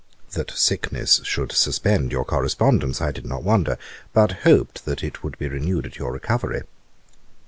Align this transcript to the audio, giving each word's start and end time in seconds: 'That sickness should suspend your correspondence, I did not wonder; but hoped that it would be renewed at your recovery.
'That 0.31 0.49
sickness 0.49 1.21
should 1.23 1.51
suspend 1.51 2.11
your 2.11 2.25
correspondence, 2.25 3.01
I 3.03 3.11
did 3.11 3.23
not 3.23 3.43
wonder; 3.43 3.77
but 4.13 4.31
hoped 4.45 4.83
that 4.85 5.03
it 5.03 5.23
would 5.23 5.37
be 5.37 5.47
renewed 5.47 5.85
at 5.85 5.99
your 5.99 6.11
recovery. 6.11 6.63